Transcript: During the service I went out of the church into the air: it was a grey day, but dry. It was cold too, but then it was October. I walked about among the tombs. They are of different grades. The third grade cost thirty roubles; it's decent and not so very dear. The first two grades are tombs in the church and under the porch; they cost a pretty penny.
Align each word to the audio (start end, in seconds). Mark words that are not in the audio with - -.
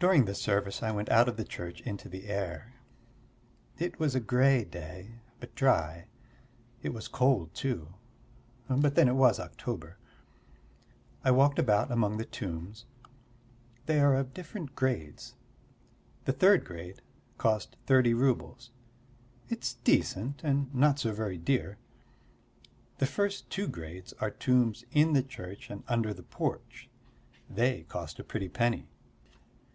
During 0.00 0.26
the 0.26 0.34
service 0.36 0.80
I 0.80 0.92
went 0.92 1.08
out 1.08 1.28
of 1.28 1.36
the 1.36 1.44
church 1.44 1.80
into 1.80 2.08
the 2.08 2.28
air: 2.28 2.74
it 3.78 3.98
was 3.98 4.14
a 4.14 4.20
grey 4.20 4.64
day, 4.64 5.16
but 5.40 5.56
dry. 5.56 6.06
It 6.84 6.94
was 6.94 7.08
cold 7.08 7.52
too, 7.52 7.94
but 8.70 8.94
then 8.94 9.08
it 9.08 9.16
was 9.16 9.40
October. 9.40 9.98
I 11.24 11.32
walked 11.32 11.58
about 11.58 11.90
among 11.90 12.16
the 12.16 12.24
tombs. 12.24 12.84
They 13.86 13.98
are 13.98 14.14
of 14.14 14.32
different 14.32 14.76
grades. 14.76 15.34
The 16.26 16.32
third 16.32 16.64
grade 16.64 17.02
cost 17.36 17.76
thirty 17.84 18.14
roubles; 18.14 18.70
it's 19.48 19.74
decent 19.82 20.44
and 20.44 20.72
not 20.72 21.00
so 21.00 21.10
very 21.12 21.38
dear. 21.38 21.76
The 22.98 23.06
first 23.06 23.50
two 23.50 23.66
grades 23.66 24.12
are 24.20 24.30
tombs 24.30 24.84
in 24.92 25.12
the 25.14 25.24
church 25.24 25.68
and 25.68 25.82
under 25.88 26.14
the 26.14 26.22
porch; 26.22 26.88
they 27.50 27.82
cost 27.82 28.20
a 28.20 28.22
pretty 28.22 28.48
penny. 28.48 28.86